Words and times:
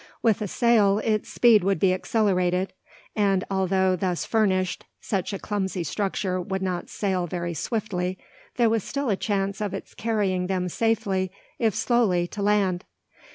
With 0.23 0.41
a 0.41 0.47
sail 0.47 0.97
its 0.97 1.29
speed 1.29 1.63
would 1.63 1.79
be 1.79 1.93
accelerated; 1.93 2.73
and 3.15 3.43
although, 3.51 3.95
thus 3.95 4.25
furnished, 4.25 4.83
such 4.99 5.31
a 5.31 5.37
clumsy 5.37 5.83
structure 5.83 6.43
could 6.43 6.63
not 6.63 6.89
sail 6.89 7.27
very 7.27 7.53
swiftly, 7.53 8.17
there 8.57 8.67
was 8.67 8.83
still 8.83 9.11
a 9.11 9.15
chance 9.15 9.61
of 9.61 9.75
its 9.75 9.93
carrying 9.93 10.47
them 10.47 10.69
safely, 10.69 11.31
if 11.59 11.75
slowly, 11.75 12.25
to 12.29 12.41
land. 12.41 12.83